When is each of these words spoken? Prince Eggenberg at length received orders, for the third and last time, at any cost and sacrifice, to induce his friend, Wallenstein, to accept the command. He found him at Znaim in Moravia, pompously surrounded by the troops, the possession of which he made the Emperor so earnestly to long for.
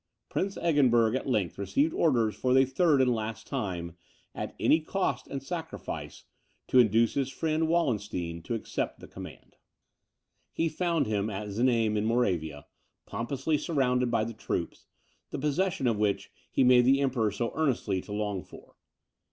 Prince 0.29 0.57
Eggenberg 0.57 1.13
at 1.15 1.27
length 1.29 1.59
received 1.59 1.93
orders, 1.93 2.35
for 2.35 2.55
the 2.55 2.65
third 2.65 3.01
and 3.03 3.13
last 3.13 3.45
time, 3.45 3.95
at 4.33 4.55
any 4.59 4.79
cost 4.79 5.27
and 5.27 5.43
sacrifice, 5.43 6.23
to 6.67 6.79
induce 6.79 7.13
his 7.13 7.29
friend, 7.29 7.67
Wallenstein, 7.67 8.41
to 8.41 8.55
accept 8.55 8.99
the 8.99 9.07
command. 9.07 9.57
He 10.51 10.69
found 10.69 11.05
him 11.05 11.29
at 11.29 11.49
Znaim 11.51 11.95
in 11.97 12.05
Moravia, 12.05 12.65
pompously 13.05 13.59
surrounded 13.59 14.09
by 14.09 14.23
the 14.23 14.33
troops, 14.33 14.87
the 15.29 15.37
possession 15.37 15.85
of 15.85 15.99
which 15.99 16.31
he 16.49 16.63
made 16.63 16.85
the 16.85 16.99
Emperor 16.99 17.29
so 17.29 17.51
earnestly 17.53 18.01
to 18.01 18.11
long 18.11 18.43
for. 18.43 18.77